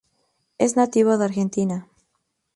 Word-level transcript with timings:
Es 0.57 0.75
nativa 0.77 1.15
de 1.17 1.25
Argentina. 1.25 1.87